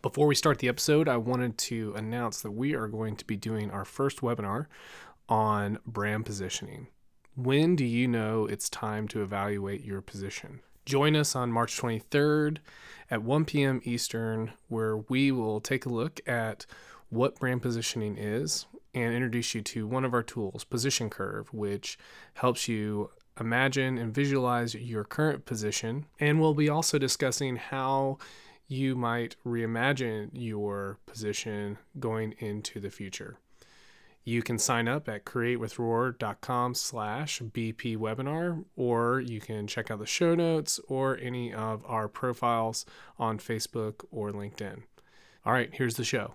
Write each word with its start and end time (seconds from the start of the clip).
Before 0.00 0.28
we 0.28 0.36
start 0.36 0.60
the 0.60 0.68
episode, 0.68 1.08
I 1.08 1.16
wanted 1.16 1.58
to 1.58 1.92
announce 1.96 2.40
that 2.42 2.52
we 2.52 2.72
are 2.76 2.86
going 2.86 3.16
to 3.16 3.24
be 3.24 3.36
doing 3.36 3.68
our 3.72 3.84
first 3.84 4.20
webinar 4.20 4.66
on 5.28 5.78
brand 5.84 6.24
positioning. 6.24 6.86
When 7.34 7.74
do 7.74 7.84
you 7.84 8.06
know 8.06 8.46
it's 8.46 8.70
time 8.70 9.08
to 9.08 9.22
evaluate 9.22 9.84
your 9.84 10.00
position? 10.00 10.60
Join 10.86 11.16
us 11.16 11.34
on 11.34 11.50
March 11.50 11.76
23rd 11.80 12.58
at 13.10 13.24
1 13.24 13.44
p.m. 13.44 13.80
Eastern, 13.82 14.52
where 14.68 14.96
we 14.96 15.32
will 15.32 15.60
take 15.60 15.84
a 15.84 15.90
look 15.90 16.20
at 16.28 16.64
what 17.08 17.40
brand 17.40 17.60
positioning 17.60 18.16
is 18.16 18.66
and 18.94 19.12
introduce 19.12 19.52
you 19.52 19.62
to 19.62 19.88
one 19.88 20.04
of 20.04 20.14
our 20.14 20.22
tools, 20.22 20.62
Position 20.62 21.10
Curve, 21.10 21.52
which 21.52 21.98
helps 22.34 22.68
you 22.68 23.10
imagine 23.40 23.98
and 23.98 24.14
visualize 24.14 24.76
your 24.76 25.02
current 25.02 25.44
position. 25.44 26.06
And 26.20 26.40
we'll 26.40 26.54
be 26.54 26.68
also 26.68 26.98
discussing 26.98 27.56
how 27.56 28.18
you 28.68 28.94
might 28.94 29.34
reimagine 29.46 30.28
your 30.32 30.98
position 31.06 31.78
going 31.98 32.34
into 32.38 32.78
the 32.78 32.90
future. 32.90 33.38
You 34.24 34.42
can 34.42 34.58
sign 34.58 34.88
up 34.88 35.08
at 35.08 35.24
createwithroar.com 35.24 36.74
slash 36.74 37.40
BP 37.40 37.96
webinar, 37.96 38.62
or 38.76 39.20
you 39.20 39.40
can 39.40 39.66
check 39.66 39.90
out 39.90 40.00
the 40.00 40.06
show 40.06 40.34
notes 40.34 40.78
or 40.86 41.16
any 41.16 41.52
of 41.54 41.82
our 41.86 42.08
profiles 42.08 42.84
on 43.18 43.38
Facebook 43.38 44.04
or 44.10 44.30
LinkedIn. 44.32 44.82
All 45.46 45.54
right, 45.54 45.70
here's 45.72 45.94
the 45.94 46.04
show. 46.04 46.34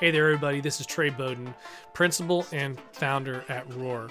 Hey 0.00 0.10
there, 0.10 0.24
everybody. 0.24 0.60
This 0.60 0.80
is 0.80 0.86
Trey 0.86 1.10
Bowden, 1.10 1.54
principal 1.92 2.46
and 2.50 2.80
founder 2.92 3.44
at 3.48 3.72
Roar. 3.74 4.08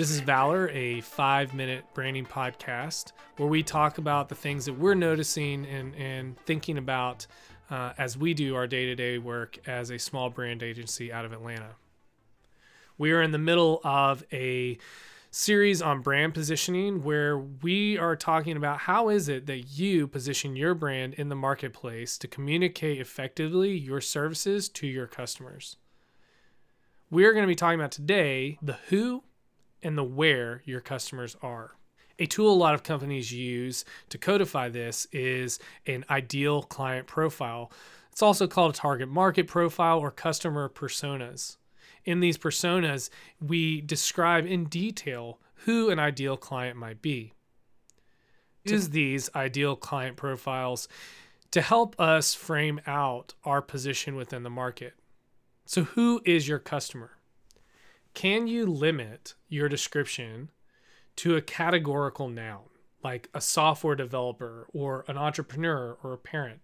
This 0.00 0.10
is 0.10 0.20
Valor, 0.20 0.70
a 0.70 1.02
five 1.02 1.52
minute 1.52 1.84
branding 1.92 2.24
podcast 2.24 3.12
where 3.36 3.50
we 3.50 3.62
talk 3.62 3.98
about 3.98 4.30
the 4.30 4.34
things 4.34 4.64
that 4.64 4.72
we're 4.72 4.94
noticing 4.94 5.66
and, 5.66 5.94
and 5.94 6.38
thinking 6.46 6.78
about 6.78 7.26
uh, 7.70 7.92
as 7.98 8.16
we 8.16 8.32
do 8.32 8.54
our 8.56 8.66
day 8.66 8.86
to 8.86 8.94
day 8.94 9.18
work 9.18 9.58
as 9.68 9.90
a 9.90 9.98
small 9.98 10.30
brand 10.30 10.62
agency 10.62 11.12
out 11.12 11.26
of 11.26 11.34
Atlanta. 11.34 11.74
We 12.96 13.12
are 13.12 13.20
in 13.20 13.30
the 13.30 13.36
middle 13.36 13.82
of 13.84 14.24
a 14.32 14.78
series 15.30 15.82
on 15.82 16.00
brand 16.00 16.32
positioning 16.32 17.04
where 17.04 17.36
we 17.36 17.98
are 17.98 18.16
talking 18.16 18.56
about 18.56 18.78
how 18.78 19.10
is 19.10 19.28
it 19.28 19.44
that 19.48 19.78
you 19.78 20.08
position 20.08 20.56
your 20.56 20.74
brand 20.74 21.12
in 21.12 21.28
the 21.28 21.36
marketplace 21.36 22.16
to 22.16 22.26
communicate 22.26 23.02
effectively 23.02 23.76
your 23.76 24.00
services 24.00 24.70
to 24.70 24.86
your 24.86 25.06
customers. 25.06 25.76
We're 27.10 27.34
going 27.34 27.44
to 27.44 27.48
be 27.48 27.54
talking 27.54 27.78
about 27.78 27.92
today 27.92 28.56
the 28.62 28.78
who 28.88 29.24
and 29.82 29.96
the 29.96 30.04
where 30.04 30.62
your 30.64 30.80
customers 30.80 31.36
are. 31.42 31.76
A 32.18 32.26
tool 32.26 32.52
a 32.52 32.54
lot 32.54 32.74
of 32.74 32.82
companies 32.82 33.32
use 33.32 33.84
to 34.10 34.18
codify 34.18 34.68
this 34.68 35.06
is 35.10 35.58
an 35.86 36.04
ideal 36.10 36.62
client 36.62 37.06
profile. 37.06 37.72
It's 38.12 38.22
also 38.22 38.46
called 38.46 38.74
a 38.74 38.78
target 38.78 39.08
market 39.08 39.46
profile 39.46 39.98
or 39.98 40.10
customer 40.10 40.68
personas. 40.68 41.56
In 42.04 42.20
these 42.20 42.36
personas, 42.36 43.08
we 43.40 43.80
describe 43.80 44.46
in 44.46 44.64
detail 44.64 45.38
who 45.64 45.90
an 45.90 45.98
ideal 45.98 46.36
client 46.36 46.76
might 46.76 47.00
be. 47.00 47.32
Use 48.64 48.90
these 48.90 49.30
ideal 49.34 49.74
client 49.74 50.16
profiles 50.16 50.88
to 51.50 51.62
help 51.62 51.98
us 51.98 52.34
frame 52.34 52.80
out 52.86 53.34
our 53.44 53.62
position 53.62 54.16
within 54.16 54.42
the 54.42 54.50
market. 54.50 54.94
So, 55.64 55.84
who 55.84 56.20
is 56.24 56.46
your 56.46 56.58
customer? 56.58 57.12
Can 58.14 58.46
you 58.46 58.66
limit 58.66 59.34
your 59.48 59.68
description 59.68 60.50
to 61.16 61.36
a 61.36 61.42
categorical 61.42 62.28
noun, 62.28 62.64
like 63.02 63.28
a 63.34 63.40
software 63.40 63.94
developer 63.94 64.66
or 64.72 65.04
an 65.08 65.16
entrepreneur 65.16 65.96
or 66.02 66.12
a 66.12 66.18
parent? 66.18 66.62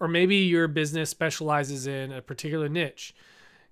Or 0.00 0.08
maybe 0.08 0.36
your 0.36 0.68
business 0.68 1.10
specializes 1.10 1.86
in 1.86 2.12
a 2.12 2.22
particular 2.22 2.68
niche. 2.68 3.14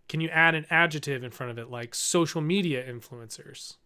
Can 0.08 0.20
you 0.20 0.28
add 0.28 0.54
an 0.54 0.66
adjective 0.70 1.24
in 1.24 1.30
front 1.30 1.50
of 1.50 1.58
it, 1.58 1.70
like 1.70 1.94
social 1.94 2.40
media 2.40 2.84
influencers? 2.88 3.76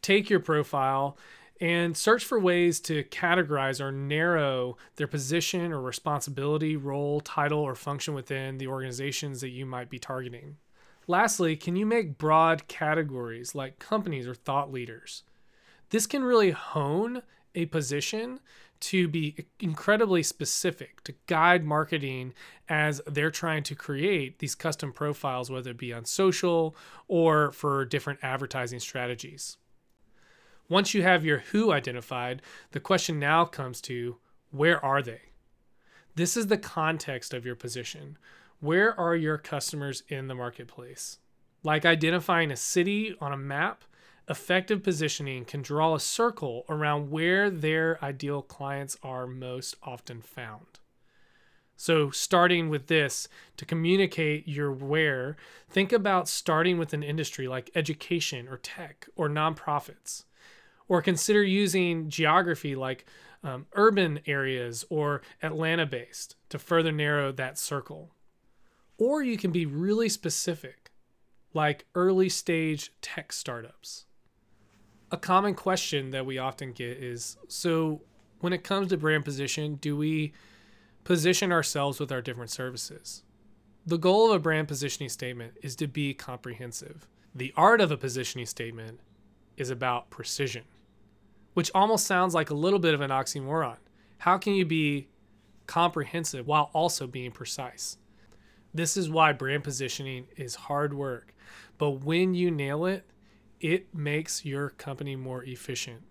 Take 0.00 0.30
your 0.30 0.40
profile 0.40 1.18
and 1.60 1.96
search 1.96 2.24
for 2.24 2.38
ways 2.38 2.80
to 2.80 3.02
categorize 3.04 3.80
or 3.80 3.90
narrow 3.90 4.76
their 4.96 5.06
position 5.06 5.72
or 5.72 5.80
responsibility, 5.80 6.76
role, 6.76 7.20
title, 7.20 7.60
or 7.60 7.74
function 7.74 8.14
within 8.14 8.58
the 8.58 8.66
organizations 8.66 9.40
that 9.40 9.50
you 9.50 9.64
might 9.64 9.88
be 9.88 9.98
targeting. 9.98 10.56
Lastly, 11.06 11.56
can 11.56 11.76
you 11.76 11.86
make 11.86 12.18
broad 12.18 12.66
categories 12.68 13.54
like 13.54 13.78
companies 13.78 14.26
or 14.26 14.34
thought 14.34 14.72
leaders? 14.72 15.22
This 15.90 16.06
can 16.06 16.24
really 16.24 16.50
hone 16.50 17.22
a 17.54 17.66
position 17.66 18.40
to 18.78 19.08
be 19.08 19.46
incredibly 19.58 20.22
specific 20.22 21.02
to 21.04 21.14
guide 21.26 21.64
marketing 21.64 22.34
as 22.68 23.00
they're 23.06 23.30
trying 23.30 23.62
to 23.62 23.74
create 23.74 24.38
these 24.38 24.54
custom 24.54 24.92
profiles, 24.92 25.50
whether 25.50 25.70
it 25.70 25.78
be 25.78 25.92
on 25.92 26.04
social 26.04 26.76
or 27.08 27.52
for 27.52 27.84
different 27.84 28.20
advertising 28.22 28.80
strategies. 28.80 29.56
Once 30.68 30.92
you 30.92 31.02
have 31.02 31.24
your 31.24 31.38
who 31.38 31.72
identified, 31.72 32.42
the 32.72 32.80
question 32.80 33.18
now 33.18 33.44
comes 33.44 33.80
to 33.80 34.16
where 34.50 34.84
are 34.84 35.00
they? 35.00 35.20
This 36.16 36.36
is 36.36 36.48
the 36.48 36.58
context 36.58 37.32
of 37.32 37.46
your 37.46 37.54
position. 37.54 38.18
Where 38.60 38.98
are 38.98 39.14
your 39.14 39.38
customers 39.38 40.02
in 40.08 40.28
the 40.28 40.34
marketplace? 40.34 41.18
Like 41.62 41.84
identifying 41.84 42.50
a 42.50 42.56
city 42.56 43.14
on 43.20 43.32
a 43.32 43.36
map, 43.36 43.84
effective 44.28 44.82
positioning 44.82 45.44
can 45.44 45.62
draw 45.62 45.94
a 45.94 46.00
circle 46.00 46.64
around 46.68 47.10
where 47.10 47.50
their 47.50 48.02
ideal 48.02 48.42
clients 48.42 48.96
are 49.02 49.26
most 49.26 49.76
often 49.82 50.22
found. 50.22 50.80
So, 51.76 52.10
starting 52.10 52.70
with 52.70 52.86
this 52.86 53.28
to 53.58 53.66
communicate 53.66 54.48
your 54.48 54.72
where, 54.72 55.36
think 55.68 55.92
about 55.92 56.26
starting 56.26 56.78
with 56.78 56.94
an 56.94 57.02
industry 57.02 57.46
like 57.46 57.70
education 57.74 58.48
or 58.48 58.56
tech 58.56 59.06
or 59.14 59.28
nonprofits. 59.28 60.24
Or 60.88 61.02
consider 61.02 61.42
using 61.42 62.08
geography 62.08 62.74
like 62.74 63.04
um, 63.44 63.66
urban 63.74 64.20
areas 64.26 64.86
or 64.88 65.20
Atlanta 65.42 65.84
based 65.84 66.36
to 66.48 66.58
further 66.58 66.92
narrow 66.92 67.30
that 67.32 67.58
circle. 67.58 68.15
Or 68.98 69.22
you 69.22 69.36
can 69.36 69.52
be 69.52 69.66
really 69.66 70.08
specific, 70.08 70.90
like 71.52 71.86
early 71.94 72.28
stage 72.28 72.92
tech 73.02 73.32
startups. 73.32 74.06
A 75.10 75.16
common 75.16 75.54
question 75.54 76.10
that 76.10 76.26
we 76.26 76.38
often 76.38 76.72
get 76.72 76.96
is 76.98 77.36
so, 77.48 78.02
when 78.40 78.52
it 78.52 78.64
comes 78.64 78.88
to 78.88 78.96
brand 78.96 79.24
position, 79.24 79.76
do 79.76 79.96
we 79.96 80.32
position 81.04 81.52
ourselves 81.52 82.00
with 82.00 82.10
our 82.10 82.20
different 82.20 82.50
services? 82.50 83.22
The 83.86 83.98
goal 83.98 84.30
of 84.30 84.36
a 84.36 84.40
brand 84.40 84.66
positioning 84.66 85.10
statement 85.10 85.54
is 85.62 85.76
to 85.76 85.86
be 85.86 86.12
comprehensive. 86.12 87.06
The 87.34 87.52
art 87.56 87.80
of 87.80 87.92
a 87.92 87.96
positioning 87.96 88.46
statement 88.46 88.98
is 89.56 89.70
about 89.70 90.10
precision, 90.10 90.64
which 91.54 91.70
almost 91.74 92.06
sounds 92.06 92.34
like 92.34 92.50
a 92.50 92.54
little 92.54 92.80
bit 92.80 92.94
of 92.94 93.00
an 93.00 93.10
oxymoron. 93.10 93.76
How 94.18 94.38
can 94.38 94.54
you 94.54 94.64
be 94.64 95.08
comprehensive 95.66 96.46
while 96.46 96.70
also 96.72 97.06
being 97.06 97.30
precise? 97.30 97.98
This 98.76 98.98
is 98.98 99.08
why 99.08 99.32
brand 99.32 99.64
positioning 99.64 100.26
is 100.36 100.54
hard 100.54 100.92
work. 100.92 101.34
But 101.78 102.04
when 102.04 102.34
you 102.34 102.50
nail 102.50 102.84
it, 102.84 103.06
it 103.58 103.94
makes 103.94 104.44
your 104.44 104.68
company 104.68 105.16
more 105.16 105.42
efficient. 105.44 106.02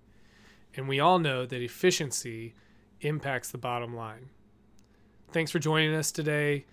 And 0.75 0.87
we 0.87 0.99
all 0.99 1.19
know 1.19 1.45
that 1.45 1.61
efficiency 1.61 2.55
impacts 3.01 3.51
the 3.51 3.59
bottom 3.59 3.95
line. 3.95 4.29
Thanks 5.31 5.51
for 5.51 5.59
joining 5.59 5.93
us 5.93 6.11
today. 6.11 6.65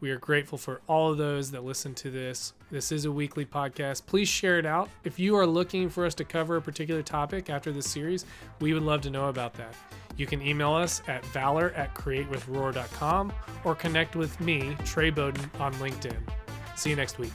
We 0.00 0.10
are 0.10 0.18
grateful 0.18 0.58
for 0.58 0.82
all 0.86 1.12
of 1.12 1.16
those 1.16 1.50
that 1.52 1.64
listen 1.64 1.94
to 1.94 2.10
this. 2.10 2.52
This 2.70 2.92
is 2.92 3.06
a 3.06 3.10
weekly 3.10 3.46
podcast. 3.46 4.04
Please 4.04 4.28
share 4.28 4.58
it 4.58 4.66
out. 4.66 4.90
If 5.02 5.18
you 5.18 5.34
are 5.36 5.46
looking 5.46 5.88
for 5.88 6.04
us 6.04 6.14
to 6.16 6.24
cover 6.24 6.56
a 6.56 6.62
particular 6.62 7.02
topic 7.02 7.48
after 7.48 7.72
this 7.72 7.90
series, 7.90 8.26
we 8.60 8.74
would 8.74 8.82
love 8.82 9.00
to 9.00 9.10
know 9.10 9.30
about 9.30 9.54
that. 9.54 9.74
You 10.18 10.26
can 10.26 10.42
email 10.42 10.74
us 10.74 11.00
at 11.08 11.24
valor 11.26 11.72
at 11.76 11.94
createwithroar.com 11.94 13.32
or 13.64 13.74
connect 13.74 14.16
with 14.16 14.38
me, 14.40 14.76
Trey 14.84 15.08
Bowden, 15.08 15.50
on 15.58 15.72
LinkedIn. 15.74 16.18
See 16.76 16.90
you 16.90 16.96
next 16.96 17.18
week. 17.18 17.32